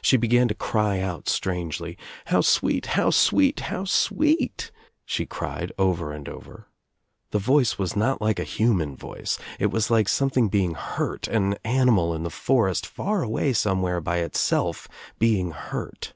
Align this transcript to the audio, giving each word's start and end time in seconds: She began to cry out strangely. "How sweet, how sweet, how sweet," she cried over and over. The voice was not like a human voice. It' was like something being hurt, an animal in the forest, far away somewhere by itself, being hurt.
She 0.00 0.16
began 0.16 0.48
to 0.48 0.56
cry 0.56 0.98
out 0.98 1.28
strangely. 1.28 1.96
"How 2.24 2.40
sweet, 2.40 2.86
how 2.98 3.10
sweet, 3.10 3.60
how 3.70 3.84
sweet," 3.84 4.72
she 5.04 5.24
cried 5.24 5.70
over 5.78 6.12
and 6.12 6.28
over. 6.28 6.66
The 7.30 7.38
voice 7.38 7.78
was 7.78 7.94
not 7.94 8.20
like 8.20 8.40
a 8.40 8.42
human 8.42 8.96
voice. 8.96 9.38
It' 9.60 9.66
was 9.70 9.88
like 9.88 10.08
something 10.08 10.48
being 10.48 10.74
hurt, 10.74 11.28
an 11.28 11.54
animal 11.64 12.12
in 12.12 12.24
the 12.24 12.28
forest, 12.28 12.84
far 12.86 13.22
away 13.22 13.52
somewhere 13.52 14.00
by 14.00 14.16
itself, 14.16 14.88
being 15.20 15.52
hurt. 15.52 16.14